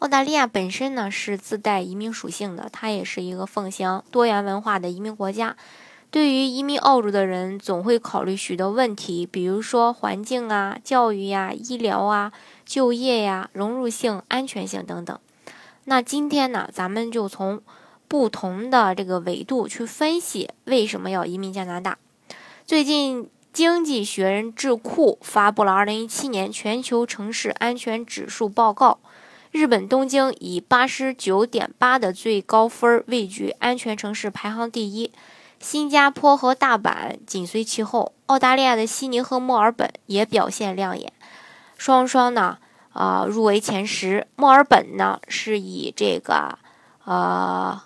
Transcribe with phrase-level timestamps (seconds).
[0.00, 5.56] 澳大利亚本身呢是自带移民属性的，它也是一个奉行多元文化的移民国家。
[6.10, 12.32] 对于移民澳洲的人，总会考虑许多问题，比如说环境啊、教育呀、医疗啊、
[12.64, 15.18] 就业呀、融入性、安全性等等。
[15.84, 17.60] 那今天呢，咱们就从
[18.06, 21.98] 不同的这个维度去分析为什么要移民加拿大。
[22.64, 29.00] 最近，《经济学人》智库发布了2017年全球城市安全指数报告。
[29.50, 35.10] 日本东京以八十九点八的最高分位居安全城市排行第一，
[35.58, 41.12] 新加坡和大阪紧随其后，澳大利亚的悉尼和墨尔本也表现亮眼，
[41.76, 42.58] 双双呢
[42.92, 44.26] 啊入围前十。
[44.36, 46.58] 墨尔本呢是以这个
[47.04, 47.82] 呃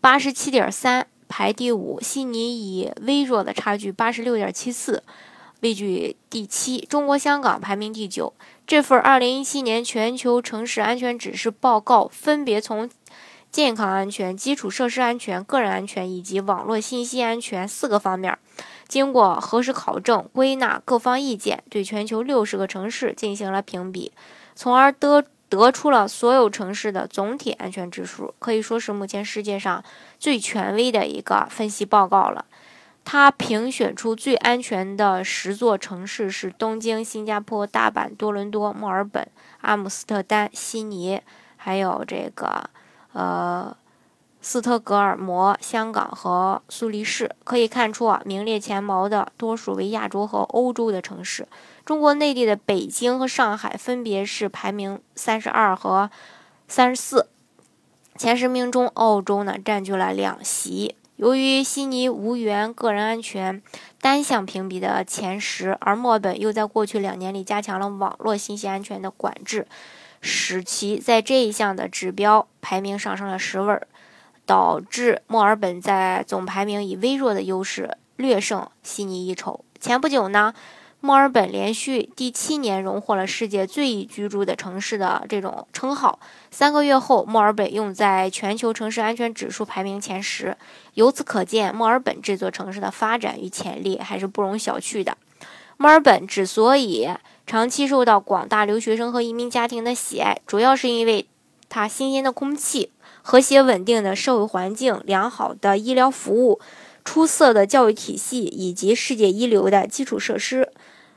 [0.00, 5.02] 八十七点三排第五，悉尼以微弱的差距八十六点七四。
[5.60, 8.32] 位居第七，中国香港排名第九。
[8.68, 12.90] 这份2017年全球城市安全指示报告分别从
[13.50, 18.38] 健康安全、基础设施安全、个人安全以及网络信息安全四个方面，
[18.86, 24.12] 经过核实考证、归纳各方意见，对全球六十个城市进行了评比，
[24.54, 29.82] 从而得得出了所有城市的总体安全指数，可以说是目前世界上
[30.18, 32.44] 最权威的一个分析报告了。
[33.10, 39.26] 他评选出最安全的十座城市是东京、新加坡、大阪、多伦多、墨尔本、
[39.62, 41.18] 阿姆斯特丹、悉尼，
[41.56, 42.68] 还有这个
[43.14, 43.74] 呃
[44.42, 47.34] 斯特格尔摩、香港和苏黎世。
[47.44, 51.48] 可以看出啊，名列前茅的多数为亚洲和欧洲的城市。
[51.86, 56.10] 中国内地的北京和上海分别是排名三十二和
[56.68, 57.30] 三十四。
[58.18, 60.94] 前十名中，澳洲呢占据了两席。
[61.18, 63.60] 由于悉尼无缘个人安全
[64.00, 69.66] 单项评比的前十，而墨尔本又在过去两年里加强了网络信息安全的管制，
[70.20, 73.80] 使其在这一项的指标排名上升了十位，
[74.46, 79.64] 导致墨尔本在总排名以微弱的优势略胜悉尼一筹。
[79.80, 80.54] 前不久呢。
[81.00, 86.18] 墨尔本连续第七年荣获了世界最宜居住的城市的这种称号。
[86.50, 90.56] 三个月后，墨尔本用在全球城市安全指数排名前十。
[90.94, 95.16] 由此可见，墨尔本这座城市的发展与潜力还是不容小觑的。
[95.76, 97.08] 墨尔本之所以
[97.46, 101.28] 长期受到广大留学生和移民家庭的喜爱，主要是因为
[101.68, 102.90] 它新鲜的空气、
[103.22, 106.60] 和谐稳定的社会环境、良好的医疗服务。
[107.08, 110.70] 出色的教育体系以及世界一流的基础设施，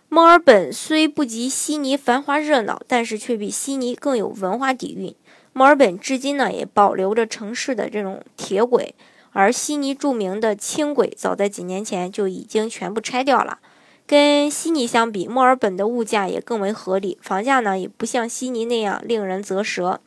[0.07, 5.13] 墨尔本虽不及悉尼繁华热闹，但是却比悉尼更有文化底蕴。
[5.51, 8.96] 墨尔本至今呢也保留着城市的这种铁轨，
[9.34, 13.59] 而悉尼著名的轻轨早在几年前就已经全部拆掉了。
[14.07, 20.00] 跟悉尼相比，墨尔本的物价也更为合理，房价呢也不像悉尼那样令人啧舌，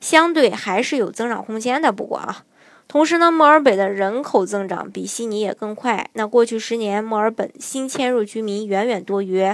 [0.00, 1.90] 相对还是有增长空间的。
[1.90, 2.44] 不过啊。
[2.92, 6.10] 同时呢，墨尔本的人口增长比悉尼也更快。
[6.12, 9.50] 那过去十年，墨尔本新迁入居民远远多于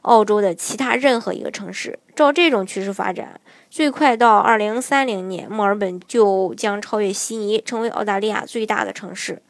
[0.00, 1.96] 澳洲的其他任何一个城市。
[2.16, 3.40] 照这种趋势发展，
[3.70, 9.40] 最快到二零三零年，墨尔本就将超越悉尼，成为澳大利亚最大的城市。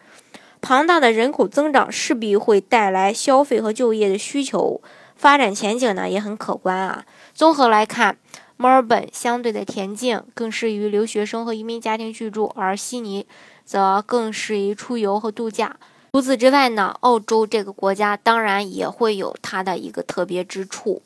[0.60, 4.82] 庞大的人口增长势必会带来消费和就业的需求，
[5.16, 7.06] 发展前景呢也很可观啊。
[7.32, 8.18] 综合来看。
[8.62, 13.26] 墨尔本相对的恬静，更适于留学生和移民家庭居住，而悉尼
[13.64, 15.74] 则更适宜出游和度假。
[16.12, 21.02] 除此之外呢，澳洲这个国家当然也会有它的一个特别之处，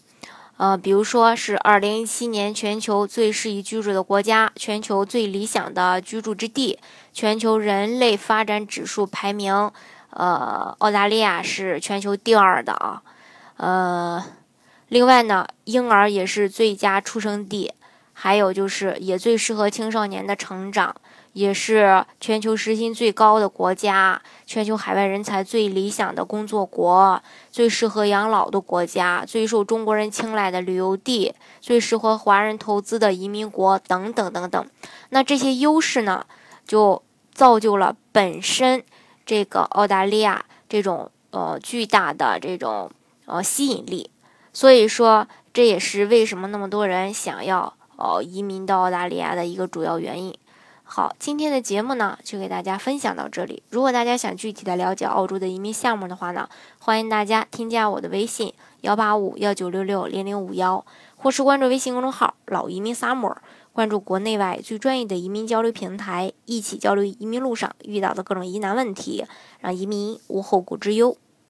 [0.59, 6.78] 呃，比如说是2017年全球最适宜居住的国家、全球最理想的居住之地、
[7.15, 9.71] 全球人类发展指数排名，
[10.10, 13.03] 呃，澳大利亚是全球第二的啊，
[13.57, 14.22] 呃。
[14.88, 17.72] 另外呢，婴儿也是最佳出生地，
[18.12, 20.94] 还有就是也最适合青少年的成长，
[21.33, 34.66] 也是全球时薪最高的国家，全球海外人才最理想的工作国，最适合养老的国家，最受中国人青睐的旅游地，最适合华人投资的移民国等等等等。
[35.10, 36.24] 那这些优势呢，
[36.65, 37.03] 就
[37.34, 38.84] 造就了本身
[39.27, 42.89] 这个澳大利亚这种呃巨大的这种
[43.27, 44.10] 呃吸引力。
[44.56, 50.34] 所以说，这也是为什么那么多人想要哦移民到澳大利亚的一个主要原因。
[50.82, 53.62] 好，今天的节目呢就给大家分享到这里。
[53.68, 56.48] 如果大家想具体的了解澳洲的移民项目的话呢，
[56.78, 60.82] 欢迎大家添加我的微信幺八五幺九六六零零五幺，
[61.16, 63.36] 或是关注微信公众号“老移民 summer”，
[63.74, 69.26] 关注国内外最专业的移民交流平台，一起交流移民路上遇到的各种疑难问题，
[69.60, 71.18] 让移民无后顾之忧。